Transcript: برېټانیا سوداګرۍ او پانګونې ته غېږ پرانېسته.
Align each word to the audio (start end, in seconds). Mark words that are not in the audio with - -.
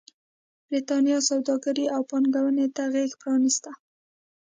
برېټانیا 0.67 1.17
سوداګرۍ 1.29 1.85
او 1.95 2.01
پانګونې 2.09 2.65
ته 2.75 2.83
غېږ 2.93 3.11
پرانېسته. 3.21 3.71